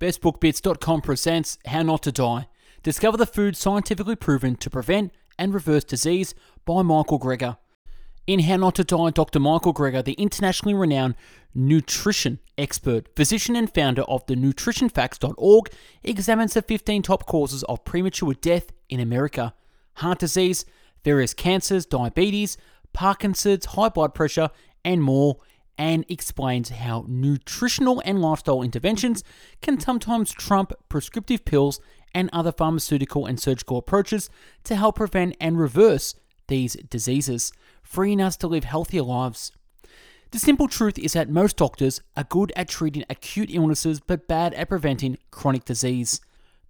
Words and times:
BestBookBits.com 0.00 1.00
presents 1.00 1.58
How 1.66 1.82
Not 1.82 2.04
to 2.04 2.12
Die. 2.12 2.46
Discover 2.84 3.16
the 3.16 3.26
food 3.26 3.56
scientifically 3.56 4.14
proven 4.14 4.54
to 4.54 4.70
prevent 4.70 5.12
and 5.36 5.52
reverse 5.52 5.82
disease 5.82 6.36
by 6.64 6.82
Michael 6.82 7.18
Greger. 7.18 7.58
In 8.24 8.38
How 8.40 8.58
Not 8.58 8.76
to 8.76 8.84
Die, 8.84 9.10
Dr. 9.10 9.40
Michael 9.40 9.74
Greger, 9.74 10.04
the 10.04 10.12
internationally 10.12 10.72
renowned 10.72 11.16
nutrition 11.52 12.38
expert, 12.56 13.08
physician, 13.16 13.56
and 13.56 13.74
founder 13.74 14.02
of 14.02 14.24
the 14.26 14.36
nutritionfacts.org, 14.36 15.68
examines 16.04 16.54
the 16.54 16.62
15 16.62 17.02
top 17.02 17.26
causes 17.26 17.64
of 17.64 17.84
premature 17.84 18.34
death 18.34 18.70
in 18.88 19.00
America 19.00 19.52
heart 19.94 20.20
disease, 20.20 20.64
various 21.02 21.34
cancers, 21.34 21.84
diabetes, 21.84 22.56
Parkinson's, 22.92 23.64
high 23.64 23.88
blood 23.88 24.14
pressure, 24.14 24.50
and 24.84 25.02
more 25.02 25.38
and 25.78 26.04
explains 26.08 26.70
how 26.70 27.04
nutritional 27.08 28.02
and 28.04 28.20
lifestyle 28.20 28.62
interventions 28.62 29.22
can 29.62 29.78
sometimes 29.78 30.32
trump 30.32 30.72
prescriptive 30.88 31.44
pills 31.44 31.80
and 32.12 32.28
other 32.32 32.52
pharmaceutical 32.52 33.26
and 33.26 33.40
surgical 33.40 33.78
approaches 33.78 34.28
to 34.64 34.76
help 34.76 34.96
prevent 34.96 35.36
and 35.40 35.58
reverse 35.58 36.14
these 36.48 36.74
diseases, 36.90 37.52
freeing 37.82 38.20
us 38.20 38.36
to 38.36 38.46
live 38.46 38.64
healthier 38.64 39.02
lives. 39.02 39.52
The 40.30 40.38
simple 40.38 40.68
truth 40.68 40.98
is 40.98 41.14
that 41.14 41.30
most 41.30 41.56
doctors 41.56 42.02
are 42.16 42.24
good 42.24 42.52
at 42.54 42.68
treating 42.68 43.04
acute 43.08 43.50
illnesses 43.50 44.00
but 44.00 44.28
bad 44.28 44.52
at 44.54 44.68
preventing 44.68 45.16
chronic 45.30 45.64
disease. 45.64 46.20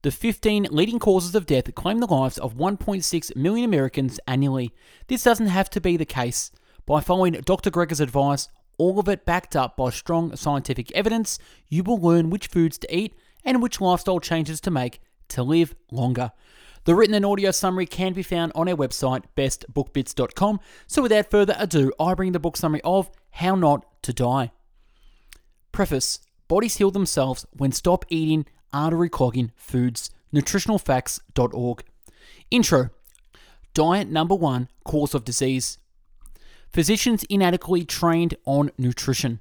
The 0.03 0.13
15 0.13 0.69
leading 0.71 1.01
causes 1.01 1.35
of 1.35 1.47
death 1.47 1.75
claim 1.75 1.99
the 1.99 2.07
lives 2.07 2.39
of 2.39 2.55
1.6 2.55 3.35
million 3.35 3.65
Americans 3.65 4.21
annually. 4.29 4.73
This 5.09 5.25
doesn't 5.25 5.49
have 5.49 5.69
to 5.71 5.81
be 5.81 5.97
the 5.97 6.05
case. 6.05 6.53
By 6.87 7.01
following 7.01 7.33
Dr. 7.33 7.71
Greger's 7.71 7.99
advice, 7.99 8.49
all 8.79 8.99
of 8.99 9.09
it 9.09 9.27
backed 9.27 9.55
up 9.55 9.77
by 9.77 9.91
strong 9.91 10.35
scientific 10.37 10.91
evidence, 10.93 11.39
you 11.69 11.83
will 11.83 12.01
learn 12.01 12.31
which 12.31 12.47
foods 12.47 12.79
to 12.79 12.97
eat 12.97 13.15
and 13.45 13.63
which 13.63 13.81
lifestyle 13.81 14.21
changes 14.21 14.61
to 14.63 14.71
make 14.71 15.01
to 15.29 15.43
live 15.43 15.75
longer. 15.91 16.33
The 16.85 16.95
written 16.95 17.15
and 17.15 17.27
audio 17.27 17.51
summary 17.51 17.85
can 17.85 18.15
be 18.15 18.23
found 18.23 18.53
on 18.55 18.69
our 18.69 18.77
website, 18.77 19.25
bestbookbits.com. 19.37 20.61
So, 20.87 21.03
without 21.03 21.31
further 21.31 21.55
ado, 21.59 21.93
I 22.01 22.15
bring 22.15 22.33
the 22.33 22.41
book 22.41 22.57
summary 22.57 22.81
of 22.83 23.11
How 23.33 23.55
Not 23.55 23.85
to 24.03 24.13
Die. 24.15 24.51
Preface 25.71 26.21
Bodies 26.49 26.79
heal 26.79 26.91
themselves 26.91 27.47
when 27.53 27.73
stop 27.73 28.07
eating 28.09 28.47
artery 28.73 29.11
clogging 29.11 29.53
foods. 29.55 30.11
Nutritionalfacts.org. 30.35 31.85
Intro 32.51 32.91
Diet 33.75 34.09
number 34.09 34.35
one 34.35 34.69
cause 34.85 35.15
of 35.15 35.25
disease. 35.25 35.79
Physicians 36.73 37.25
inadequately 37.31 37.85
trained 37.85 38.35
on 38.45 38.71
nutrition. 38.79 39.41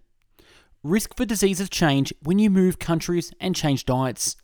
Risk 0.84 1.16
for 1.16 1.26
diseases 1.26 1.70
change 1.70 2.14
when 2.22 2.40
you 2.40 2.50
move 2.50 2.80
countries 2.80 3.34
and 3.40 3.56
change 3.56 3.86
diets. 3.86 4.38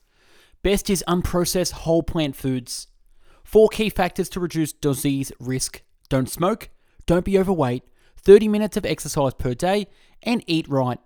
Best 0.62 0.90
is 0.90 1.03
unprocessed 1.08 1.72
whole 1.72 2.03
plant 2.03 2.36
foods. 2.36 2.88
Four 3.44 3.70
key 3.70 3.90
factors 3.90 4.30
to 4.30 4.40
reduce 4.40 4.73
disease 4.73 5.31
risk 5.40 5.81
don't 6.09 6.30
smoke, 6.30 6.70
don't 7.06 7.25
be 7.25 7.40
overweight, 7.40 7.84
30 8.17 8.48
minutes 8.48 8.78
of 8.78 8.86
exercise 8.86 9.34
per 9.34 9.53
day, 9.53 9.88
and 10.22 10.44
eat 10.47 10.68
right. 10.68 11.00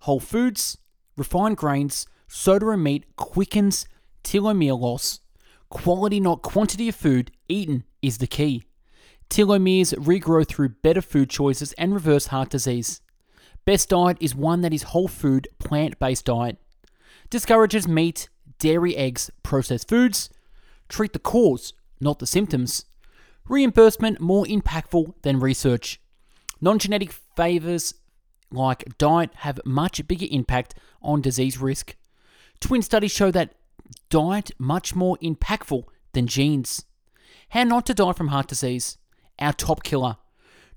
Whole 0.00 0.20
foods, 0.20 0.78
refined 1.16 1.56
grains, 1.56 2.06
soda 2.28 2.68
and 2.70 2.82
meat 2.82 3.04
quickens 3.16 3.86
telomere 4.22 4.78
loss. 4.78 5.20
Quality, 5.70 6.20
not 6.20 6.42
quantity 6.42 6.88
of 6.88 6.94
food 6.94 7.30
eaten, 7.48 7.84
is 8.02 8.18
the 8.18 8.26
key. 8.26 8.64
Telomeres 9.30 9.94
regrow 9.94 10.46
through 10.46 10.68
better 10.68 11.02
food 11.02 11.30
choices 11.30 11.72
and 11.74 11.92
reverse 11.92 12.26
heart 12.26 12.50
disease. 12.50 13.00
Best 13.64 13.88
diet 13.88 14.18
is 14.20 14.34
one 14.34 14.60
that 14.60 14.74
is 14.74 14.84
whole 14.84 15.08
food, 15.08 15.48
plant 15.58 15.98
based 15.98 16.26
diet. 16.26 16.58
Discourages 17.30 17.88
meat, 17.88 18.28
dairy, 18.58 18.96
eggs, 18.96 19.30
processed 19.42 19.88
foods. 19.88 20.30
Treat 20.88 21.12
the 21.14 21.18
cause, 21.18 21.72
not 22.00 22.18
the 22.18 22.26
symptoms. 22.26 22.84
Reimbursement 23.48 24.20
more 24.20 24.44
impactful 24.44 25.14
than 25.22 25.40
research. 25.40 26.00
Non 26.60 26.78
genetic 26.78 27.12
favors 27.36 27.94
like 28.50 28.96
diet 28.98 29.30
have 29.36 29.60
much 29.64 30.06
bigger 30.06 30.26
impact 30.30 30.74
on 31.02 31.20
disease 31.20 31.58
risk. 31.58 31.96
Twin 32.60 32.82
studies 32.82 33.12
show 33.12 33.30
that 33.30 33.54
diet 34.10 34.50
much 34.58 34.94
more 34.94 35.18
impactful 35.22 35.84
than 36.12 36.26
genes. 36.26 36.84
How 37.50 37.64
not 37.64 37.86
to 37.86 37.94
die 37.94 38.12
from 38.12 38.28
heart 38.28 38.48
disease 38.48 38.98
our 39.38 39.52
top 39.52 39.82
killer. 39.82 40.16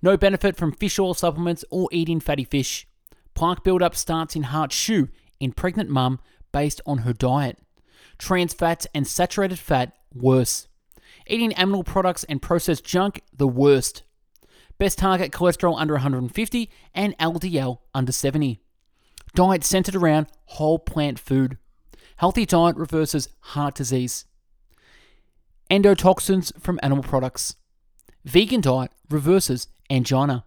No 0.02 0.18
benefit 0.18 0.56
from 0.56 0.72
fish 0.72 1.00
oil 1.00 1.14
supplements 1.14 1.66
or 1.70 1.90
eating 1.92 2.20
fatty 2.20 2.44
fish. 2.44 2.88
Plaque 3.34 3.64
buildup 3.64 3.96
starts 3.96 4.36
in 4.36 4.44
heart 4.44 4.72
shoe 4.72 5.10
in 5.40 5.52
pregnant 5.52 5.90
mum 5.90 6.20
based 6.52 6.82
on 6.86 7.00
her 7.00 7.14
diet. 7.14 7.58
Trans 8.18 8.54
fats 8.54 8.88
and 8.94 9.08
saturated 9.08 9.60
fat 9.60 9.94
worse. 10.14 10.68
Eating 11.28 11.54
animal 11.54 11.84
products 11.84 12.24
and 12.26 12.42
processed 12.42 12.86
junk 12.86 13.22
the 13.36 13.48
worst. 13.48 14.04
Best 14.78 15.00
target 15.00 15.32
cholesterol 15.32 15.80
under 15.80 15.96
150 15.96 16.70
and 16.94 17.18
LDL 17.18 17.80
under 17.94 18.12
70. 18.12 18.60
Diet 19.36 19.64
centered 19.64 19.96
around 19.96 20.28
whole 20.46 20.80
plant 20.80 21.20
food. 21.20 21.58
Healthy 22.18 22.46
diet 22.46 22.76
reverses 22.76 23.30
heart 23.40 23.76
disease. 23.76 24.26
Endotoxins 25.70 26.52
from 26.60 26.80
animal 26.82 27.04
products. 27.04 27.56
Vegan 28.28 28.60
diet 28.60 28.92
reverses 29.10 29.70
angina. 29.90 30.44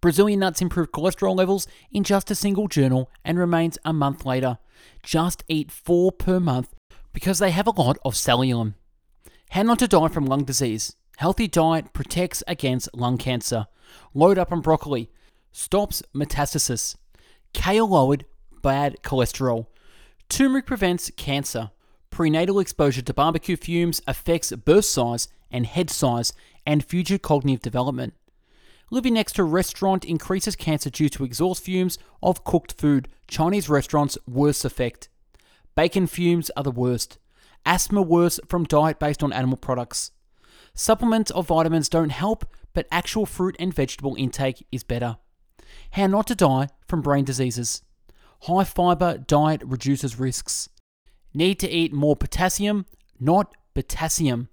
Brazilian 0.00 0.38
nuts 0.38 0.62
improve 0.62 0.92
cholesterol 0.92 1.34
levels 1.34 1.66
in 1.90 2.04
just 2.04 2.30
a 2.30 2.36
single 2.36 2.68
journal 2.68 3.10
and 3.24 3.36
remains 3.36 3.78
a 3.84 3.92
month 3.92 4.24
later. 4.24 4.58
Just 5.02 5.42
eat 5.48 5.72
four 5.72 6.12
per 6.12 6.38
month 6.38 6.72
because 7.12 7.40
they 7.40 7.50
have 7.50 7.66
a 7.66 7.72
lot 7.72 7.98
of 8.04 8.14
selenium. 8.14 8.76
How 9.50 9.62
not 9.62 9.80
to 9.80 9.88
die 9.88 10.06
from 10.06 10.24
lung 10.24 10.44
disease. 10.44 10.94
Healthy 11.16 11.48
diet 11.48 11.92
protects 11.92 12.44
against 12.46 12.94
lung 12.94 13.18
cancer. 13.18 13.66
Load 14.14 14.38
up 14.38 14.52
on 14.52 14.60
broccoli. 14.60 15.10
Stops 15.50 16.00
metastasis. 16.14 16.94
Kale 17.52 17.88
lowered 17.88 18.24
bad 18.62 18.98
cholesterol. 19.02 19.66
Turmeric 20.28 20.66
prevents 20.66 21.10
cancer. 21.16 21.72
Prenatal 22.10 22.60
exposure 22.60 23.02
to 23.02 23.12
barbecue 23.12 23.56
fumes 23.56 24.00
affects 24.06 24.52
birth 24.52 24.84
size 24.84 25.26
and 25.52 25.66
head 25.66 25.90
size 25.90 26.32
and 26.66 26.84
future 26.84 27.18
cognitive 27.18 27.62
development. 27.62 28.14
Living 28.90 29.14
next 29.14 29.32
to 29.34 29.42
a 29.42 29.46
restaurant 29.46 30.04
increases 30.04 30.56
cancer 30.56 30.90
due 30.90 31.08
to 31.08 31.24
exhaust 31.24 31.64
fumes 31.64 31.98
of 32.22 32.44
cooked 32.44 32.72
food. 32.72 33.08
Chinese 33.26 33.68
restaurants 33.68 34.18
worst 34.28 34.64
effect. 34.64 35.08
Bacon 35.74 36.06
fumes 36.06 36.50
are 36.56 36.62
the 36.62 36.70
worst. 36.70 37.18
Asthma 37.64 38.02
worse 38.02 38.38
from 38.46 38.64
diet 38.64 38.98
based 38.98 39.22
on 39.22 39.32
animal 39.32 39.56
products. 39.56 40.10
Supplements 40.74 41.30
of 41.30 41.46
vitamins 41.46 41.88
don't 41.88 42.10
help, 42.10 42.44
but 42.74 42.86
actual 42.90 43.26
fruit 43.26 43.56
and 43.58 43.72
vegetable 43.72 44.14
intake 44.18 44.66
is 44.72 44.84
better. 44.84 45.16
How 45.92 46.06
not 46.06 46.26
to 46.26 46.34
die 46.34 46.68
from 46.86 47.02
brain 47.02 47.24
diseases. 47.24 47.82
High 48.42 48.64
fiber 48.64 49.18
diet 49.18 49.62
reduces 49.64 50.18
risks. 50.18 50.68
Need 51.32 51.58
to 51.60 51.70
eat 51.70 51.92
more 51.92 52.16
potassium, 52.16 52.86
not 53.18 53.54
potassium. 53.74 54.48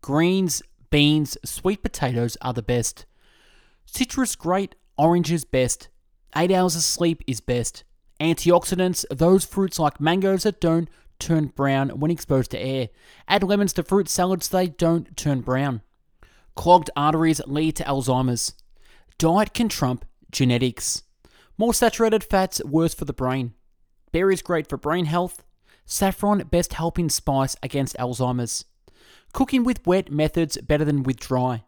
Greens, 0.00 0.62
beans, 0.90 1.36
sweet 1.44 1.82
potatoes 1.82 2.36
are 2.40 2.52
the 2.52 2.62
best. 2.62 3.06
Citrus 3.84 4.36
great, 4.36 4.74
oranges 4.96 5.44
best. 5.44 5.88
8 6.36 6.50
hours 6.50 6.76
of 6.76 6.82
sleep 6.82 7.22
is 7.26 7.40
best. 7.40 7.84
Antioxidants, 8.20 9.04
those 9.10 9.44
fruits 9.44 9.78
like 9.78 10.00
mangoes 10.00 10.42
that 10.42 10.60
don't 10.60 10.88
turn 11.18 11.46
brown 11.46 11.90
when 11.90 12.10
exposed 12.10 12.50
to 12.52 12.58
air. 12.60 12.88
Add 13.26 13.42
lemons 13.42 13.72
to 13.74 13.82
fruit 13.82 14.08
salads 14.08 14.48
so 14.48 14.56
they 14.56 14.68
don't 14.68 15.16
turn 15.16 15.40
brown. 15.40 15.82
Clogged 16.54 16.90
arteries 16.96 17.40
lead 17.46 17.76
to 17.76 17.84
Alzheimer's. 17.84 18.54
Diet 19.18 19.54
can 19.54 19.68
trump 19.68 20.04
genetics. 20.30 21.02
More 21.56 21.74
saturated 21.74 22.22
fats, 22.22 22.62
worse 22.64 22.94
for 22.94 23.04
the 23.04 23.12
brain. 23.12 23.54
Berries 24.12 24.42
great 24.42 24.68
for 24.68 24.76
brain 24.76 25.06
health. 25.06 25.44
Saffron, 25.84 26.46
best 26.50 26.74
helping 26.74 27.08
spice 27.08 27.56
against 27.62 27.96
Alzheimer's. 27.96 28.64
Cooking 29.32 29.64
with 29.64 29.86
wet 29.86 30.10
methods 30.10 30.58
better 30.58 30.84
than 30.84 31.02
with 31.02 31.20
dry. 31.20 31.64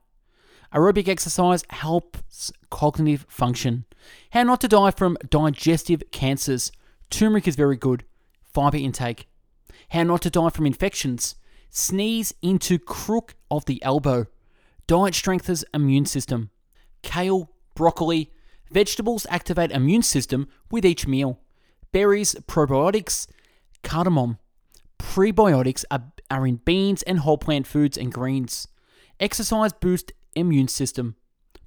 Aerobic 0.74 1.08
exercise 1.08 1.64
helps 1.70 2.52
cognitive 2.70 3.26
function. 3.28 3.84
How 4.30 4.44
not 4.44 4.60
to 4.60 4.68
die 4.68 4.92
from 4.92 5.18
digestive 5.28 6.02
cancers. 6.12 6.70
Turmeric 7.10 7.48
is 7.48 7.56
very 7.56 7.76
good. 7.76 8.04
Fiber 8.44 8.76
intake. 8.76 9.28
How 9.90 10.04
not 10.04 10.22
to 10.22 10.30
die 10.30 10.50
from 10.50 10.66
infections. 10.66 11.34
Sneeze 11.70 12.34
into 12.40 12.78
crook 12.78 13.34
of 13.50 13.64
the 13.66 13.82
elbow. 13.82 14.26
Diet 14.86 15.14
strengthens 15.14 15.64
immune 15.74 16.06
system. 16.06 16.50
Kale, 17.02 17.50
broccoli, 17.74 18.32
vegetables 18.70 19.26
activate 19.28 19.70
immune 19.70 20.02
system 20.02 20.48
with 20.70 20.84
each 20.84 21.06
meal. 21.06 21.40
Berries, 21.92 22.34
probiotics, 22.46 23.26
cardamom. 23.82 24.38
Prebiotics 24.98 25.84
are 25.90 26.12
are 26.30 26.46
in 26.46 26.56
beans 26.56 27.02
and 27.02 27.20
whole 27.20 27.38
plant 27.38 27.66
foods 27.66 27.98
and 27.98 28.12
greens. 28.12 28.68
Exercise 29.18 29.72
boosts 29.72 30.12
immune 30.34 30.68
system. 30.68 31.16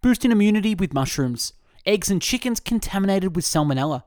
Boosting 0.02 0.32
immunity 0.32 0.74
with 0.76 0.94
mushrooms. 0.94 1.54
Eggs 1.86 2.10
and 2.10 2.22
chickens 2.22 2.60
contaminated 2.60 3.36
with 3.36 3.46
salmonella. 3.46 4.04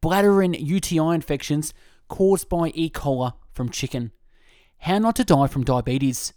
Bladder 0.00 0.40
and 0.42 0.58
UTI 0.58 1.14
infections 1.14 1.74
caused 2.08 2.48
by 2.48 2.68
E. 2.74 2.90
coli 2.90 3.34
from 3.52 3.68
chicken. 3.68 4.12
How 4.78 4.98
not 4.98 5.16
to 5.16 5.24
die 5.24 5.46
from 5.46 5.64
diabetes. 5.64 6.32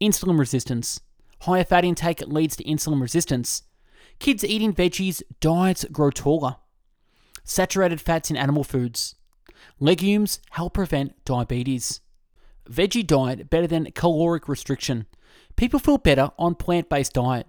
Insulin 0.00 0.38
resistance. 0.38 1.00
Higher 1.42 1.64
fat 1.64 1.84
intake 1.84 2.20
leads 2.26 2.56
to 2.56 2.64
insulin 2.64 3.00
resistance. 3.00 3.62
Kids 4.18 4.44
eating 4.44 4.72
veggies, 4.72 5.22
diets 5.40 5.84
grow 5.92 6.10
taller. 6.10 6.56
Saturated 7.44 8.00
fats 8.00 8.30
in 8.30 8.36
animal 8.36 8.64
foods. 8.64 9.14
Legumes 9.78 10.40
help 10.50 10.74
prevent 10.74 11.24
diabetes. 11.24 12.00
Veggie 12.70 13.06
diet 13.06 13.50
better 13.50 13.66
than 13.66 13.90
caloric 13.92 14.48
restriction. 14.48 15.06
People 15.56 15.78
feel 15.78 15.98
better 15.98 16.30
on 16.38 16.54
plant 16.54 16.88
based 16.88 17.12
diet. 17.12 17.46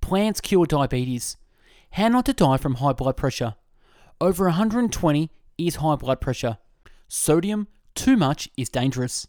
Plants 0.00 0.40
cure 0.40 0.66
diabetes. 0.66 1.36
How 1.92 2.08
not 2.08 2.26
to 2.26 2.32
die 2.32 2.56
from 2.56 2.76
high 2.76 2.92
blood 2.92 3.16
pressure. 3.16 3.54
Over 4.20 4.44
120 4.44 5.30
is 5.58 5.76
high 5.76 5.96
blood 5.96 6.20
pressure. 6.20 6.58
Sodium, 7.08 7.68
too 7.94 8.16
much 8.16 8.48
is 8.56 8.68
dangerous. 8.68 9.26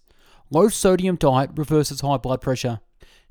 Low 0.50 0.70
sodium 0.70 1.16
diet 1.16 1.50
reverses 1.56 2.02
high 2.02 2.18
blood 2.18 2.42
pressure. 2.42 2.80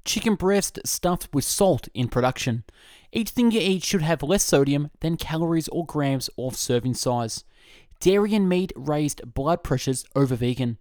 Chicken 0.05 0.35
breast 0.35 0.81
stuffed 0.85 1.29
with 1.33 1.45
salt 1.45 1.89
in 1.95 2.09
production. 2.09 2.65
Each 3.13 3.31
thing 3.31 3.53
you 3.53 3.61
eat 3.61 3.85
should 3.85 4.03
have 4.03 4.23
less 4.23 4.43
sodium 4.43 4.91
than 5.01 5.17
calories 5.17 5.69
or 5.69 5.87
grams 5.87 6.29
of 6.37 6.57
serving 6.57 6.95
size. 6.95 7.45
Dairy 8.01 8.35
and 8.35 8.49
meat 8.49 8.73
raised 8.75 9.35
blood 9.35 9.63
pressures 9.63 10.05
over 10.17 10.35
vegan. 10.35 10.79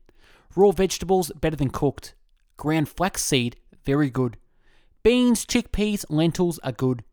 Raw 0.55 0.71
vegetables 0.71 1.31
better 1.39 1.55
than 1.55 1.69
cooked. 1.69 2.13
Ground 2.57 2.89
flaxseed 2.89 3.57
very 3.83 4.09
good. 4.09 4.37
Beans, 5.03 5.45
chickpeas, 5.45 6.05
lentils 6.09 6.59
are 6.59 6.71
good. 6.71 7.03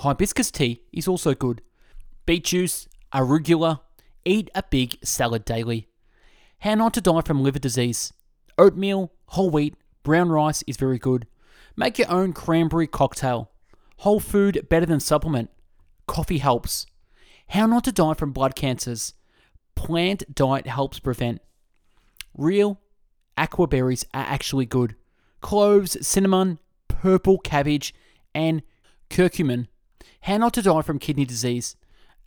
Hibiscus 0.00 0.50
tea 0.50 0.82
is 0.92 1.08
also 1.08 1.34
good. 1.34 1.62
Beet 2.26 2.44
juice, 2.44 2.88
arugula. 3.12 3.80
Eat 4.24 4.50
a 4.54 4.62
big 4.62 4.98
salad 5.04 5.44
daily. 5.44 5.88
How 6.60 6.74
not 6.76 6.94
to 6.94 7.00
die 7.00 7.22
from 7.22 7.42
liver 7.42 7.58
disease. 7.58 8.12
Oatmeal, 8.56 9.12
whole 9.26 9.50
wheat, 9.50 9.74
brown 10.04 10.28
rice 10.28 10.62
is 10.66 10.76
very 10.76 10.98
good. 10.98 11.26
Make 11.76 11.98
your 11.98 12.10
own 12.10 12.32
cranberry 12.32 12.86
cocktail. 12.86 13.50
Whole 13.98 14.20
food 14.20 14.66
better 14.68 14.86
than 14.86 15.00
supplement. 15.00 15.50
Coffee 16.06 16.38
helps. 16.38 16.86
How 17.48 17.66
not 17.66 17.84
to 17.84 17.92
die 17.92 18.14
from 18.14 18.32
blood 18.32 18.54
cancers. 18.54 19.14
Plant 19.74 20.34
diet 20.34 20.66
helps 20.66 21.00
prevent. 21.00 21.40
Real 22.36 22.80
aquaberries 23.36 24.04
are 24.14 24.24
actually 24.24 24.66
good. 24.66 24.96
Cloves, 25.40 26.06
cinnamon, 26.06 26.58
purple 26.88 27.38
cabbage, 27.38 27.94
and 28.34 28.62
curcumin. 29.10 29.66
How 30.22 30.36
not 30.36 30.54
to 30.54 30.62
die 30.62 30.82
from 30.82 30.98
kidney 30.98 31.24
disease. 31.24 31.76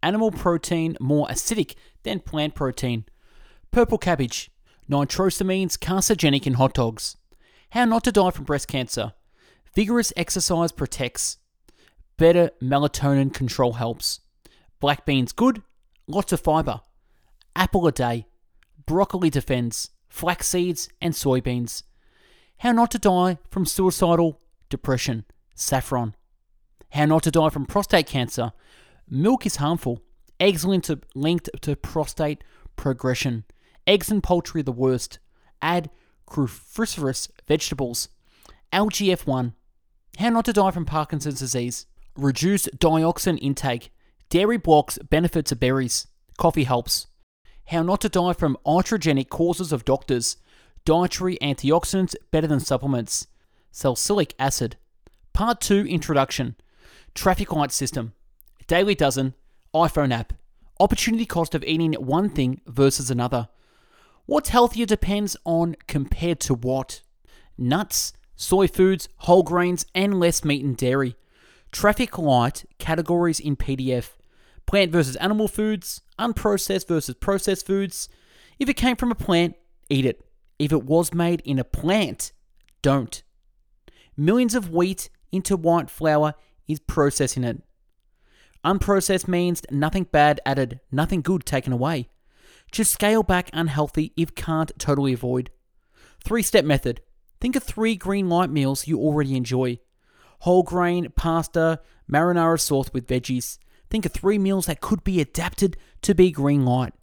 Animal 0.04 0.31
protein 0.31 0.98
more 1.00 1.28
acidic 1.28 1.75
than 2.04 2.19
plant 2.19 2.56
protein. 2.56 3.06
Purple 3.72 3.98
cabbage. 3.98 4.52
Nitrosamines 4.90 5.78
carcinogenic 5.78 6.46
in 6.46 6.54
hot 6.54 6.74
dogs. 6.74 7.18
How 7.72 7.86
not 7.86 8.04
to 8.04 8.12
die 8.12 8.31
from 8.31 8.46
breast 8.46 8.68
cancer. 8.68 9.13
Vigorous 9.74 10.13
exercise 10.16 10.72
protects. 10.72 11.38
Better 12.18 12.52
melatonin 12.62 13.34
control 13.34 13.74
helps. 13.74 14.19
Black 14.80 15.06
beans 15.06 15.31
good. 15.31 15.62
Lots 16.07 16.31
of 16.31 16.42
fiber. 16.42 16.81
Apple 17.56 17.88
a 17.88 17.92
day. 17.92 18.28
Broccoli 18.86 19.30
defends. 19.30 19.90
Flax 20.15 20.47
seeds 20.47 20.88
and 21.01 21.13
soybeans. 21.13 21.83
How 22.59 22.71
not 22.71 22.89
to 22.91 23.00
die 23.00 23.38
from 23.51 23.65
suicidal 23.65 24.39
depression. 24.69 25.25
Saffron. 25.56 26.15
How 26.91 27.03
not 27.03 27.23
to 27.23 27.31
die 27.31 27.50
from 27.50 27.65
prostate 27.65 28.07
cancer. 28.07 28.53
Milk 29.09 29.45
is 29.45 29.57
harmful. 29.57 30.01
Eggs 30.39 30.63
linked 30.63 30.88
to, 30.88 31.01
linked 31.15 31.50
to 31.62 31.75
prostate 31.75 32.45
progression. 32.77 33.44
Eggs 33.85 34.09
and 34.09 34.23
poultry 34.23 34.62
the 34.62 34.71
worst. 34.71 35.19
Add 35.62 35.89
cruciferous 36.25 37.29
vegetables. 37.45 38.07
IGF1. 38.71 39.51
How 40.18 40.29
not 40.29 40.45
to 40.45 40.53
die 40.53 40.71
from 40.71 40.85
Parkinson's 40.85 41.39
disease. 41.39 41.88
Reduce 42.15 42.68
dioxin 42.68 43.38
intake. 43.41 43.91
Dairy 44.29 44.56
blocks 44.56 44.97
benefits 45.09 45.51
of 45.51 45.59
berries. 45.59 46.07
Coffee 46.38 46.63
helps. 46.63 47.07
How 47.67 47.81
not 47.81 48.01
to 48.01 48.09
die 48.09 48.33
from 48.33 48.57
iatrogenic 48.65 49.29
causes 49.29 49.71
of 49.71 49.85
doctors. 49.85 50.38
Dietary 50.85 51.38
antioxidants 51.41 52.15
better 52.29 52.47
than 52.47 52.59
supplements. 52.59 53.27
Salicylic 53.71 54.35
acid. 54.38 54.77
Part 55.33 55.62
2 55.62 55.85
Introduction. 55.88 56.56
Traffic 57.15 57.51
light 57.51 57.71
system. 57.71 58.13
Daily 58.67 58.94
dozen. 58.94 59.33
iPhone 59.73 60.13
app. 60.13 60.33
Opportunity 60.79 61.25
cost 61.25 61.56
of 61.56 61.63
eating 61.63 61.94
one 61.94 62.29
thing 62.29 62.62
versus 62.67 63.09
another. 63.09 63.50
What's 64.27 64.50
healthier 64.50 64.85
depends 64.85 65.35
on 65.44 65.75
compared 65.88 66.39
to 66.41 66.53
what. 66.53 67.01
Nuts, 67.57 68.13
soy 68.35 68.68
foods, 68.68 69.07
whole 69.19 69.44
grains, 69.44 69.85
and 69.95 70.19
less 70.19 70.44
meat 70.44 70.63
and 70.63 70.75
dairy. 70.75 71.15
Traffic 71.71 72.18
light 72.18 72.65
categories 72.77 73.39
in 73.39 73.56
PDF. 73.56 74.11
Plant 74.65 74.91
versus 74.91 75.15
animal 75.17 75.47
foods, 75.47 76.01
unprocessed 76.17 76.88
versus 76.88 77.15
processed 77.15 77.65
foods. 77.65 78.09
If 78.59 78.69
it 78.69 78.75
came 78.75 78.95
from 78.95 79.12
a 79.12 79.15
plant, 79.15 79.56
eat 79.89 80.06
it. 80.06 80.25
If 80.57 80.71
it 80.71 80.83
was 80.83 81.13
made 81.13 81.41
in 81.45 81.59
a 81.59 81.63
plant, 81.63 82.31
don't. 82.81 83.21
Millions 84.17 84.56
of 84.56 84.71
wheat 84.71 85.09
into 85.31 85.57
white 85.57 85.89
flour 85.89 86.33
is 86.67 86.79
processing 86.79 87.44
it. 87.44 87.62
Unprocessed 88.63 89.27
means 89.27 89.62
nothing 89.69 90.06
bad 90.06 90.39
added, 90.45 90.79
nothing 90.91 91.21
good 91.21 91.45
taken 91.45 91.73
away. 91.73 92.09
Just 92.71 92.91
scale 92.91 93.21
back 93.21 93.50
unhealthy 93.53 94.13
if 94.18 94.33
can't 94.33 94.71
totally 94.79 95.13
avoid. 95.13 95.51
Three 96.23 96.41
step 96.41 96.65
method. 96.65 97.01
Think 97.39 97.56
of 97.56 97.63
three 97.63 97.95
green 97.95 98.29
light 98.29 98.50
meals 98.50 98.88
you 98.88 99.00
already 99.00 99.35
enjoy 99.35 99.79
whole 100.39 100.63
grain, 100.63 101.11
pasta, 101.15 101.79
marinara 102.11 102.59
sauce 102.59 102.91
with 102.94 103.07
veggies. 103.07 103.57
Think 103.95 104.07
of 104.07 104.12
three 104.12 104.38
meals 104.38 104.65
that 104.65 104.81
could 104.81 105.06
be 105.06 105.21
adapted 105.21 105.77
to 106.01 106.13
be 106.13 106.30
green 106.30 106.65
light. 106.65 106.94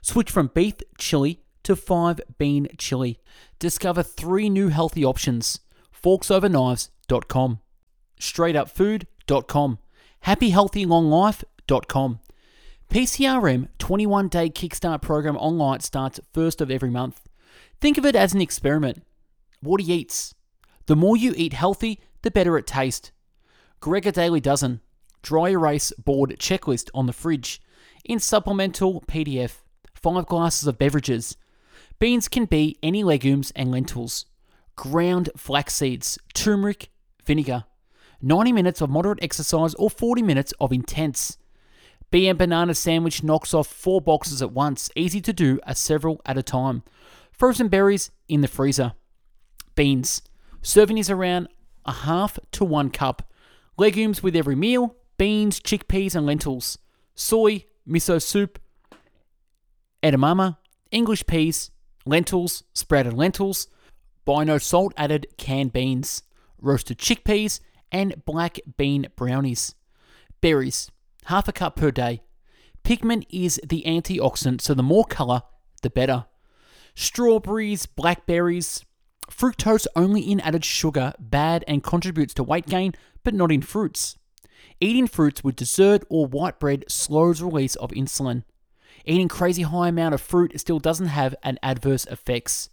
Switch 0.00 0.28
from 0.28 0.50
beef 0.52 0.74
chili 0.98 1.40
to 1.62 1.76
five 1.76 2.20
bean 2.36 2.66
chili. 2.78 3.20
Discover 3.60 4.02
three 4.02 4.50
new 4.50 4.66
healthy 4.66 5.04
options. 5.04 5.60
Forksoverknives.com, 5.94 7.60
straightupfood.com, 8.18 9.78
happyhealthylonglife.com. 10.26 12.18
PCRM 12.90 13.68
21 13.78 14.28
day 14.28 14.50
Kickstart 14.50 15.00
program 15.00 15.36
online 15.36 15.78
starts 15.78 16.18
first 16.32 16.60
of 16.60 16.72
every 16.72 16.90
month. 16.90 17.20
Think 17.80 17.98
of 17.98 18.04
it 18.04 18.16
as 18.16 18.34
an 18.34 18.40
experiment. 18.40 19.04
What 19.60 19.80
he 19.80 19.92
eats. 19.92 20.34
The 20.86 20.96
more 20.96 21.16
you 21.16 21.34
eat 21.36 21.52
healthy, 21.52 22.00
the 22.22 22.32
better 22.32 22.58
it 22.58 22.66
tastes. 22.66 23.12
Greger 23.80 24.12
Daily 24.12 24.40
Dozen 24.40 24.80
dry 25.22 25.50
erase 25.50 25.92
board 25.92 26.36
checklist 26.38 26.90
on 26.94 27.06
the 27.06 27.12
fridge. 27.12 27.60
In 28.04 28.18
supplemental 28.18 29.02
PDF, 29.02 29.58
five 29.94 30.26
glasses 30.26 30.66
of 30.66 30.78
beverages. 30.78 31.36
Beans 31.98 32.28
can 32.28 32.46
be 32.46 32.76
any 32.82 33.04
legumes 33.04 33.52
and 33.54 33.70
lentils. 33.70 34.26
Ground 34.74 35.30
flax 35.36 35.74
seeds, 35.74 36.18
turmeric, 36.34 36.90
vinegar. 37.24 37.64
90 38.20 38.52
minutes 38.52 38.80
of 38.80 38.90
moderate 38.90 39.22
exercise 39.22 39.74
or 39.74 39.90
40 39.90 40.22
minutes 40.22 40.52
of 40.60 40.72
intense. 40.72 41.38
BM 42.12 42.36
banana 42.36 42.74
sandwich 42.74 43.22
knocks 43.22 43.54
off 43.54 43.66
four 43.66 44.00
boxes 44.00 44.42
at 44.42 44.52
once, 44.52 44.90
easy 44.94 45.20
to 45.20 45.32
do, 45.32 45.58
a 45.66 45.74
several 45.74 46.20
at 46.26 46.36
a 46.36 46.42
time. 46.42 46.82
Frozen 47.30 47.68
berries 47.68 48.10
in 48.28 48.42
the 48.42 48.48
freezer. 48.48 48.92
Beans. 49.74 50.22
Serving 50.60 50.98
is 50.98 51.10
around 51.10 51.48
a 51.84 51.92
half 51.92 52.38
to 52.52 52.64
one 52.64 52.90
cup. 52.90 53.32
Legumes 53.78 54.22
with 54.22 54.36
every 54.36 54.54
meal, 54.54 54.94
beans, 55.22 55.60
chickpeas, 55.60 56.16
and 56.16 56.26
lentils. 56.26 56.78
Soy, 57.14 57.64
miso 57.88 58.20
soup, 58.20 58.58
edamame, 60.02 60.56
English 60.90 61.24
peas, 61.28 61.70
lentils, 62.04 62.64
sprouted 62.74 63.12
lentils, 63.12 63.68
buy 64.24 64.42
no 64.42 64.58
salt 64.58 64.92
added 64.96 65.28
canned 65.38 65.72
beans, 65.72 66.24
roasted 66.60 66.98
chickpeas, 66.98 67.60
and 67.92 68.24
black 68.24 68.58
bean 68.76 69.06
brownies. 69.14 69.76
Berries, 70.40 70.90
half 71.26 71.46
a 71.46 71.52
cup 71.52 71.76
per 71.76 71.92
day. 71.92 72.22
Pigment 72.82 73.24
is 73.30 73.60
the 73.64 73.84
antioxidant, 73.86 74.60
so 74.60 74.74
the 74.74 74.82
more 74.82 75.04
colour, 75.04 75.42
the 75.82 75.90
better. 75.90 76.24
Strawberries, 76.96 77.86
blackberries, 77.86 78.84
fructose 79.30 79.86
only 79.94 80.22
in 80.22 80.40
added 80.40 80.64
sugar, 80.64 81.12
bad 81.20 81.64
and 81.68 81.84
contributes 81.84 82.34
to 82.34 82.42
weight 82.42 82.66
gain, 82.66 82.92
but 83.22 83.34
not 83.34 83.52
in 83.52 83.62
fruits. 83.62 84.16
Eating 84.80 85.06
fruits 85.06 85.44
with 85.44 85.56
dessert 85.56 86.04
or 86.08 86.26
white 86.26 86.58
bread 86.58 86.84
slows 86.88 87.40
release 87.40 87.74
of 87.76 87.90
insulin. 87.90 88.44
Eating 89.04 89.28
crazy 89.28 89.62
high 89.62 89.88
amount 89.88 90.14
of 90.14 90.20
fruit 90.20 90.58
still 90.60 90.78
doesn't 90.78 91.06
have 91.06 91.34
an 91.42 91.58
adverse 91.62 92.04
effects. 92.06 92.68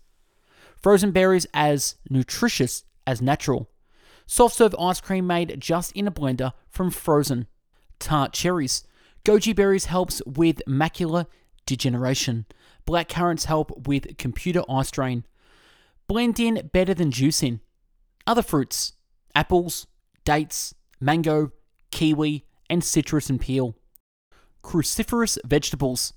Frozen 0.81 1.11
berries 1.11 1.47
as 1.53 1.95
nutritious 2.09 2.83
as 3.05 3.21
natural. 3.21 3.69
Soft 4.25 4.55
serve 4.55 4.75
ice 4.79 5.01
cream 5.01 5.25
made 5.25 5.59
just 5.59 5.91
in 5.93 6.07
a 6.07 6.11
blender 6.11 6.53
from 6.69 6.91
frozen. 6.91 7.47
Tart 7.99 8.33
cherries. 8.33 8.83
Goji 9.25 9.55
berries 9.55 9.85
helps 9.85 10.21
with 10.25 10.61
macular 10.67 11.25
degeneration. 11.65 12.45
Black 12.85 13.09
currants 13.09 13.45
help 13.45 13.87
with 13.87 14.17
computer 14.17 14.63
eye 14.69 14.83
strain. 14.83 15.25
Blend 16.07 16.39
in 16.39 16.69
better 16.71 16.93
than 16.93 17.11
juice 17.11 17.43
in. 17.43 17.59
Other 18.25 18.41
fruits 18.41 18.93
apples, 19.35 19.87
dates, 20.25 20.73
mango, 20.99 21.51
kiwi, 21.91 22.45
and 22.69 22.83
citrus 22.83 23.29
and 23.29 23.39
peel. 23.39 23.75
Cruciferous 24.63 25.37
vegetables 25.45 26.13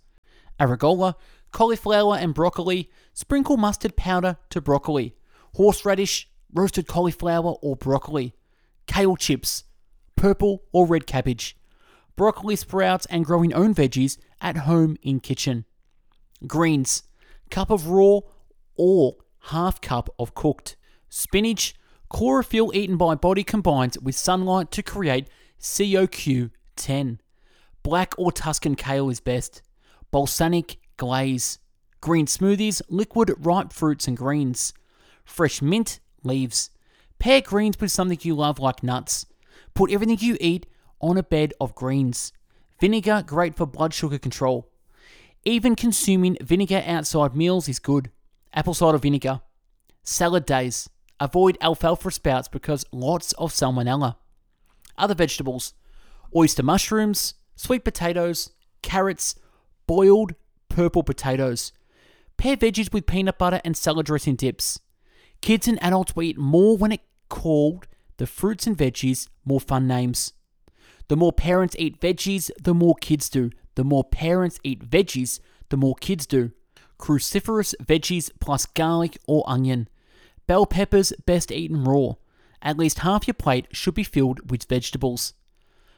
arugula, 0.60 1.14
cauliflower, 1.50 2.16
and 2.16 2.34
broccoli. 2.34 2.90
Sprinkle 3.12 3.56
mustard 3.56 3.96
powder 3.96 4.38
to 4.50 4.60
broccoli. 4.60 5.14
Horseradish, 5.54 6.28
roasted 6.52 6.86
cauliflower 6.86 7.54
or 7.62 7.76
broccoli. 7.76 8.34
Kale 8.86 9.16
chips, 9.16 9.64
purple 10.16 10.62
or 10.72 10.86
red 10.86 11.06
cabbage. 11.06 11.56
Broccoli 12.16 12.56
sprouts 12.56 13.06
and 13.06 13.24
growing 13.24 13.52
own 13.54 13.74
veggies 13.74 14.18
at 14.40 14.58
home 14.58 14.96
in 15.02 15.20
kitchen. 15.20 15.64
Greens, 16.46 17.04
cup 17.50 17.70
of 17.70 17.88
raw 17.88 18.20
or 18.76 19.16
half 19.46 19.80
cup 19.80 20.10
of 20.18 20.34
cooked. 20.34 20.76
Spinach, 21.08 21.74
chlorophyll 22.08 22.70
eaten 22.74 22.96
by 22.96 23.14
body 23.14 23.44
combines 23.44 23.98
with 23.98 24.14
sunlight 24.14 24.70
to 24.70 24.82
create 24.82 25.28
COQ10. 25.62 27.18
Black 27.82 28.14
or 28.18 28.32
Tuscan 28.32 28.74
kale 28.74 29.08
is 29.08 29.20
best. 29.20 29.62
Balsamic 30.10 30.78
glaze. 30.96 31.58
Green 32.00 32.26
smoothies, 32.26 32.82
liquid 32.88 33.32
ripe 33.38 33.72
fruits 33.72 34.08
and 34.08 34.16
greens. 34.16 34.74
Fresh 35.24 35.62
mint, 35.62 36.00
leaves. 36.24 36.70
Pair 37.18 37.40
greens 37.40 37.76
with 37.80 37.92
something 37.92 38.18
you 38.22 38.34
love 38.34 38.58
like 38.58 38.82
nuts. 38.82 39.26
Put 39.74 39.92
everything 39.92 40.18
you 40.20 40.36
eat 40.40 40.66
on 41.00 41.16
a 41.16 41.22
bed 41.22 41.54
of 41.60 41.74
greens. 41.74 42.32
Vinegar, 42.80 43.22
great 43.24 43.56
for 43.56 43.66
blood 43.66 43.94
sugar 43.94 44.18
control. 44.18 44.68
Even 45.44 45.76
consuming 45.76 46.36
vinegar 46.40 46.82
outside 46.84 47.36
meals 47.36 47.68
is 47.68 47.78
good. 47.78 48.10
Apple 48.52 48.74
cider 48.74 48.98
vinegar. 48.98 49.40
Salad 50.02 50.44
days. 50.44 50.90
Avoid 51.20 51.56
alfalfa 51.60 52.10
sprouts 52.10 52.48
because 52.48 52.84
lots 52.90 53.32
of 53.34 53.52
salmonella. 53.52 54.16
Other 54.98 55.14
vegetables 55.14 55.74
oyster 56.34 56.62
mushrooms, 56.62 57.34
sweet 57.56 57.84
potatoes, 57.84 58.50
carrots, 58.80 59.34
boiled 59.86 60.34
purple 60.68 61.02
potatoes. 61.02 61.72
Pair 62.36 62.56
veggies 62.56 62.92
with 62.92 63.06
peanut 63.06 63.38
butter 63.38 63.60
and 63.64 63.76
salad 63.76 64.06
dressing 64.06 64.36
dips. 64.36 64.80
Kids 65.40 65.68
and 65.68 65.82
adults 65.82 66.16
will 66.16 66.24
eat 66.24 66.38
more 66.38 66.76
when 66.76 66.92
it 66.92 67.02
called 67.28 67.86
the 68.16 68.26
fruits 68.26 68.66
and 68.66 68.76
veggies 68.76 69.28
more 69.44 69.60
fun 69.60 69.86
names. 69.86 70.32
The 71.08 71.16
more 71.16 71.32
parents 71.32 71.76
eat 71.78 72.00
veggies, 72.00 72.50
the 72.60 72.74
more 72.74 72.94
kids 73.00 73.28
do. 73.28 73.50
The 73.74 73.84
more 73.84 74.04
parents 74.04 74.58
eat 74.62 74.88
veggies, 74.88 75.40
the 75.68 75.76
more 75.76 75.94
kids 75.96 76.26
do. 76.26 76.52
Cruciferous 76.98 77.74
veggies 77.82 78.30
plus 78.40 78.66
garlic 78.66 79.18
or 79.26 79.44
onion. 79.46 79.88
Bell 80.46 80.66
peppers 80.66 81.12
best 81.26 81.50
eaten 81.50 81.84
raw. 81.84 82.14
At 82.62 82.78
least 82.78 83.00
half 83.00 83.26
your 83.26 83.34
plate 83.34 83.66
should 83.72 83.94
be 83.94 84.04
filled 84.04 84.50
with 84.50 84.68
vegetables. 84.68 85.34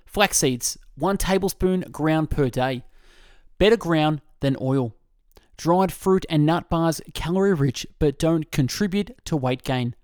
Flax 0.07 0.39
seeds, 0.39 0.79
1 0.97 1.19
tablespoon 1.19 1.83
ground 1.93 2.31
per 2.31 2.49
day. 2.49 2.85
Better 3.59 3.77
ground 3.77 4.23
than 4.41 4.57
oil. 4.61 4.95
Dried 5.57 5.93
fruit 5.93 6.25
and 6.29 6.47
nut 6.47 6.69
bars 6.69 7.01
calorie 7.13 7.55
rich 7.55 7.87
but 7.99 8.19
don't 8.19 8.51
contribute 8.51 9.13
to 9.27 9.37
weight 9.37 9.63
gain. 9.63 9.95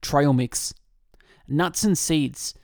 Trail 0.00 0.32
mix. 0.32 0.74
Nuts 1.48 1.82
and 1.82 1.96
seeds. 1.96 2.54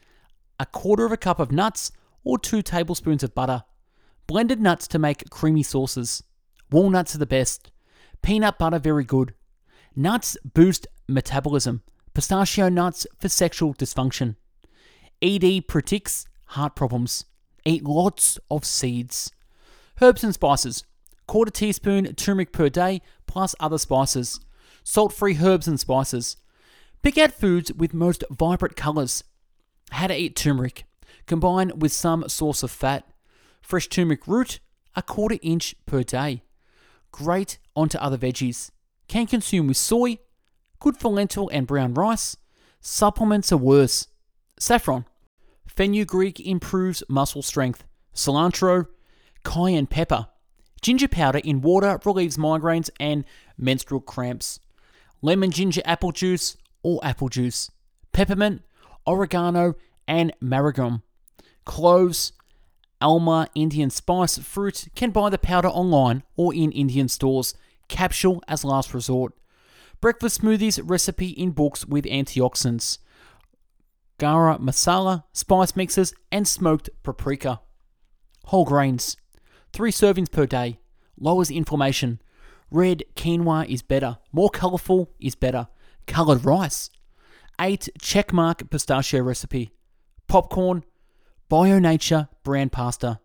A 0.60 0.66
quarter 0.66 1.04
of 1.04 1.12
a 1.12 1.16
cup 1.16 1.40
of 1.40 1.50
nuts 1.50 1.90
or 2.24 2.38
2 2.38 2.62
tablespoons 2.62 3.22
of 3.22 3.34
butter. 3.34 3.64
Blended 4.26 4.60
nuts 4.60 4.86
to 4.88 4.98
make 4.98 5.30
creamy 5.30 5.62
sauces. 5.62 6.22
Walnuts 6.70 7.14
are 7.14 7.18
the 7.18 7.26
best. 7.26 7.70
Peanut 8.20 8.58
butter 8.58 8.78
very 8.78 9.04
good. 9.04 9.34
Nuts 9.96 10.36
boost 10.44 10.86
metabolism. 11.08 11.82
Pistachio 12.18 12.68
nuts 12.68 13.06
for 13.20 13.28
sexual 13.28 13.74
dysfunction. 13.74 14.34
ED 15.22 15.68
predicts 15.68 16.26
heart 16.46 16.74
problems. 16.74 17.26
Eat 17.64 17.84
lots 17.84 18.40
of 18.50 18.64
seeds. 18.64 19.30
Herbs 20.02 20.24
and 20.24 20.34
spices. 20.34 20.82
Quarter 21.28 21.52
teaspoon 21.52 22.12
turmeric 22.16 22.52
per 22.52 22.68
day 22.68 23.02
plus 23.28 23.54
other 23.60 23.78
spices. 23.78 24.40
Salt 24.82 25.12
free 25.12 25.38
herbs 25.40 25.68
and 25.68 25.78
spices. 25.78 26.36
Pick 27.04 27.16
out 27.18 27.30
foods 27.30 27.72
with 27.72 27.94
most 27.94 28.24
vibrant 28.32 28.74
colours. 28.74 29.22
How 29.92 30.08
to 30.08 30.16
eat 30.16 30.34
turmeric. 30.34 30.86
Combine 31.26 31.70
with 31.76 31.92
some 31.92 32.28
source 32.28 32.64
of 32.64 32.72
fat. 32.72 33.08
Fresh 33.62 33.90
turmeric 33.90 34.26
root, 34.26 34.58
a 34.96 35.02
quarter 35.02 35.38
inch 35.40 35.76
per 35.86 36.02
day. 36.02 36.42
Great 37.12 37.60
onto 37.76 37.96
other 37.98 38.18
veggies. 38.18 38.72
Can 39.06 39.28
consume 39.28 39.68
with 39.68 39.76
soy. 39.76 40.18
Good 40.80 40.96
for 40.96 41.10
lentil 41.10 41.48
and 41.52 41.66
brown 41.66 41.94
rice. 41.94 42.36
Supplements 42.80 43.52
are 43.52 43.56
worse. 43.56 44.06
Saffron. 44.58 45.04
Fenugreek 45.66 46.40
improves 46.40 47.02
muscle 47.08 47.42
strength. 47.42 47.84
Cilantro. 48.14 48.86
Cayenne 49.44 49.86
pepper. 49.86 50.28
Ginger 50.80 51.08
powder 51.08 51.38
in 51.38 51.60
water 51.60 51.98
relieves 52.04 52.36
migraines 52.36 52.90
and 53.00 53.24
menstrual 53.56 54.00
cramps. 54.00 54.60
Lemon 55.20 55.50
ginger 55.50 55.82
apple 55.84 56.12
juice 56.12 56.56
or 56.82 57.00
apple 57.04 57.28
juice. 57.28 57.70
Peppermint, 58.12 58.62
oregano, 59.06 59.74
and 60.06 60.32
marjoram. 60.40 61.02
Cloves, 61.64 62.32
Amla 63.02 63.48
Indian 63.54 63.90
spice 63.90 64.38
fruit 64.38 64.88
can 64.94 65.10
buy 65.10 65.30
the 65.30 65.38
powder 65.38 65.68
online 65.68 66.22
or 66.36 66.54
in 66.54 66.72
Indian 66.72 67.08
stores. 67.08 67.54
Capsule 67.88 68.42
as 68.48 68.64
last 68.64 68.94
resort. 68.94 69.34
Breakfast 70.00 70.42
smoothies 70.42 70.80
recipe 70.84 71.30
in 71.30 71.50
books 71.50 71.84
with 71.84 72.04
antioxidants. 72.04 72.98
Garam 74.18 74.60
masala, 74.60 75.24
spice 75.32 75.74
mixes, 75.74 76.14
and 76.30 76.46
smoked 76.46 76.88
paprika. 77.02 77.60
Whole 78.44 78.64
grains. 78.64 79.16
Three 79.72 79.90
servings 79.90 80.30
per 80.30 80.46
day. 80.46 80.78
Lowers 81.18 81.50
inflammation. 81.50 82.20
Red 82.70 83.02
quinoa 83.16 83.68
is 83.68 83.82
better. 83.82 84.18
More 84.32 84.50
colourful 84.50 85.10
is 85.18 85.34
better. 85.34 85.66
Coloured 86.06 86.44
rice. 86.44 86.90
8 87.60 87.88
checkmark 88.00 88.70
pistachio 88.70 89.20
recipe. 89.20 89.72
Popcorn. 90.28 90.84
Bio 91.48 91.80
Nature 91.80 92.28
brand 92.44 92.70
pasta. 92.70 93.18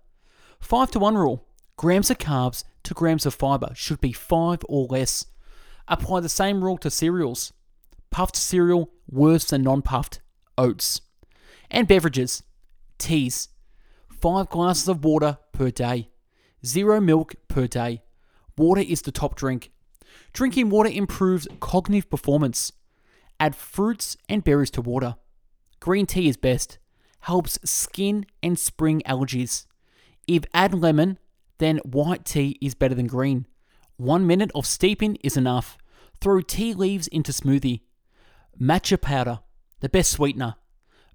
5 0.60 0.92
to 0.92 1.00
1 1.00 1.16
rule. 1.18 1.46
Grams 1.78 2.10
of 2.10 2.18
carbs 2.18 2.64
to 2.84 2.94
grams 2.94 3.26
of 3.26 3.34
fibre 3.36 3.74
should 3.76 4.02
be 4.02 4.12
5 4.12 4.62
or 4.68 4.88
less. 4.88 5.26
Apply 5.88 6.20
the 6.20 6.30
same 6.30 6.64
rule 6.64 6.78
to 6.80 6.90
cereals. 6.90 7.54
Puffed 8.10 8.36
cereal 8.36 8.92
worse 9.10 9.46
than 9.46 9.64
non 9.64 9.82
puffed. 9.82 10.22
Oats. 10.58 11.02
And 11.70 11.88
beverages. 11.88 12.44
Teas. 12.98 13.50
5 14.22 14.50
glasses 14.50 14.88
of 14.88 15.04
water 15.04 15.38
per 15.52 15.70
day. 15.70 16.10
Zero 16.66 17.02
milk 17.02 17.36
per 17.48 17.68
day. 17.68 18.04
Water 18.58 18.82
is 18.82 19.02
the 19.02 19.12
top 19.12 19.36
drink. 19.36 19.72
Drinking 20.32 20.70
water 20.70 20.90
improves 20.90 21.48
cognitive 21.60 22.10
performance. 22.10 22.72
Add 23.40 23.56
fruits 23.56 24.16
and 24.30 24.44
berries 24.44 24.72
to 24.72 24.82
water. 24.82 25.16
Green 25.80 26.06
tea 26.06 26.30
is 26.30 26.38
best. 26.38 26.78
Helps 27.22 27.60
skin 27.66 28.26
and 28.42 28.58
spring 28.58 29.02
allergies. 29.06 29.66
If 30.28 30.46
add 30.54 30.74
lemon, 30.74 31.20
then 31.58 31.80
white 31.80 32.24
tea 32.24 32.58
is 32.62 32.76
better 32.76 32.96
than 32.96 33.08
green. 33.08 33.48
One 34.04 34.28
minute 34.28 34.52
of 34.54 34.66
steeping 34.66 35.16
is 35.24 35.38
enough. 35.38 35.78
Throw 36.20 36.42
tea 36.42 36.74
leaves 36.74 37.08
into 37.08 37.32
smoothie. 37.32 37.84
Matcha 38.60 39.00
powder, 39.00 39.40
the 39.80 39.88
best 39.88 40.12
sweetener. 40.12 40.56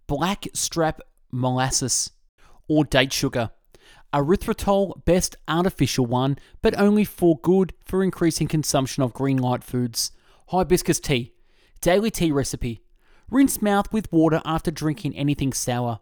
Black 0.07 0.47
strap 0.55 1.03
molasses 1.31 2.13
or 2.67 2.87
date 2.87 3.13
sugar. 3.13 3.51
Erythritol, 4.15 5.05
best 5.05 5.37
artificial 5.47 6.07
one, 6.07 6.39
but 6.63 6.81
only 6.81 7.05
for 7.05 7.39
good 7.41 7.75
for 7.85 8.03
increasing 8.03 8.49
consumption 8.49 9.03
of 9.03 9.13
green 9.13 9.37
light 9.37 9.63
foods. 9.63 10.11
Hibiscus 10.47 10.99
tea, 10.99 11.35
daily 11.83 12.11
tea 12.11 12.33
recipe. 12.33 12.81
Rinse 13.31 13.61
mouth 13.61 13.93
with 13.93 14.11
water 14.11 14.41
after 14.47 14.71
drinking 14.71 15.15
anything 15.15 15.53
sour. 15.53 16.01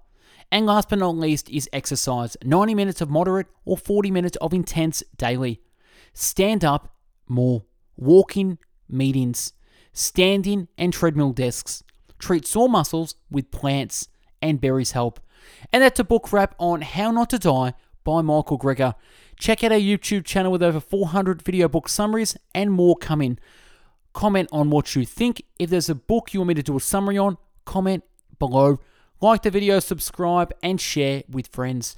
And 0.52 0.66
last 0.66 0.90
but 0.90 1.00
not 1.00 1.16
least 1.16 1.50
is 1.50 1.69
exercise 1.73 2.37
90 2.45 2.76
minutes 2.76 3.00
of 3.00 3.11
moderate 3.11 3.49
or 3.64 3.76
40 3.76 4.12
minutes 4.12 4.37
of 4.37 4.55
intense 4.55 5.02
daily. 5.16 5.61
Stand 6.19 6.65
up 6.65 6.97
more. 7.29 7.65
Walking 7.99 8.57
meetings. 8.89 9.53
Standing 9.93 10.67
and 10.79 10.91
treadmill 10.91 11.33
desks. 11.33 11.85
Treat 12.19 12.47
sore 12.47 12.71
muscles 12.71 13.17
with 13.31 13.51
plants 13.51 14.09
and 14.41 14.59
berries 14.59 14.93
help. 14.93 15.21
And 15.75 15.83
that's 15.83 16.01
a 16.01 16.05
book 16.05 16.33
wrap 16.33 16.55
on 16.59 16.81
How 16.81 17.11
Not 17.11 17.29
to 17.31 17.39
Die 17.39 17.75
by 18.03 18.23
Michael 18.23 18.59
Greger. 18.59 18.95
Check 19.39 19.63
out 19.63 19.73
our 19.73 19.79
YouTube 19.79 20.25
channel 20.25 20.51
with 20.51 20.63
over 20.63 20.81
400 20.81 21.43
video 21.43 21.69
book 21.69 21.87
summaries 21.87 22.35
and 22.55 22.73
more 22.73 22.97
coming. 22.97 23.39
Comment 24.15 24.49
on 24.51 24.71
what 24.71 24.97
you 24.97 25.05
think. 25.05 25.43
If 25.59 25.69
there's 25.69 25.91
a 25.91 25.95
book 25.95 26.33
you 26.33 26.41
want 26.41 26.49
me 26.49 26.55
to 26.55 26.63
do 26.63 26.79
a 26.79 26.81
summary 26.81 27.19
on, 27.19 27.37
comment 27.67 28.05
below. 28.39 28.81
Like 29.21 29.43
the 29.43 29.51
video, 29.51 29.81
subscribe, 29.81 30.55
and 30.63 30.81
share 30.81 31.25
with 31.29 31.49
friends. 31.49 31.95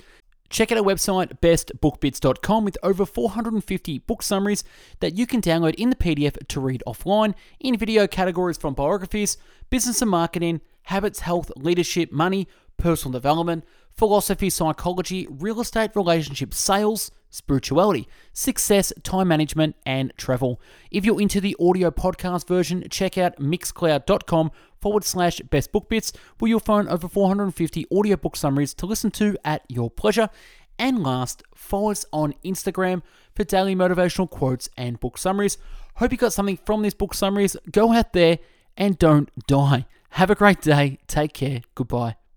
Check 0.51 0.73
out 0.73 0.79
our 0.79 0.85
website, 0.85 1.41
bestbookbits.com, 1.41 2.65
with 2.65 2.79
over 2.83 3.05
450 3.05 3.99
book 3.99 4.23
summaries 4.23 4.65
that 5.01 5.17
you 5.17 5.27
can 5.27 5.43
download 5.43 5.75
in 5.75 5.91
the 5.91 5.97
PDF 5.97 6.47
to 6.49 6.61
read 6.61 6.83
offline 6.87 7.35
in 7.61 7.77
video 7.77 8.07
categories 8.07 8.57
from 8.57 8.75
biographies, 8.75 9.37
business 9.69 10.01
and 10.01 10.11
marketing, 10.11 10.61
habits, 10.85 11.21
health, 11.21 11.53
leadership, 11.57 12.11
money, 12.11 12.49
personal 12.79 13.13
development, 13.13 13.65
philosophy, 13.93 14.49
psychology, 14.49 15.27
real 15.29 15.61
estate, 15.61 15.91
relationships, 15.95 16.57
sales, 16.57 17.11
spirituality, 17.31 18.09
success, 18.33 18.93
time 19.03 19.29
management, 19.29 19.77
and 19.85 20.13
travel. 20.17 20.61
If 20.91 21.05
you're 21.05 21.21
into 21.21 21.41
the 21.41 21.57
audio 21.61 21.91
podcast 21.91 22.47
version, 22.47 22.85
check 22.91 23.19
out 23.19 23.37
mixcloud.com 23.37 24.51
forward 24.81 25.05
slash 25.05 25.41
best 25.41 25.73
book 25.73 25.89
bits, 25.89 26.13
where 26.39 26.49
you'll 26.49 26.61
find 26.61 26.89
over 26.89 27.09
450 27.09 27.87
audiobook 27.93 28.37
summaries 28.37 28.75
to 28.75 28.87
listen 28.87 29.11
to 29.13 29.37
at 29.45 29.63
your 29.69 29.91
pleasure. 29.91 30.31
And 30.79 31.03
last, 31.03 31.43
follow 31.55 31.91
us 31.91 32.07
on 32.13 32.35
Instagram 32.45 33.03
for 33.35 33.45
daily 33.45 33.75
motivational 33.75 34.31
quotes 34.31 34.69
and 34.77 35.01
book 35.01 35.19
summaries. 35.19 35.59
Hope 35.97 36.13
you 36.13 36.19
got 36.19 36.33
something 36.33 36.59
from 36.65 36.83
these 36.83 36.95
book 36.95 37.15
summaries. 37.15 37.57
Go 37.73 37.93
out 37.93 38.13
there 38.13 38.39
and 38.77 38.97
don't 38.99 39.31
die. 39.47 39.87
Have 40.11 40.31
a 40.31 40.37
great 40.37 40.61
day. 40.61 40.99
Take 41.09 41.33
care. 41.35 41.63
Goodbye. 41.75 42.28